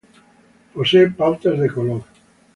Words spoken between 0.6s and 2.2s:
Posee pautas de color.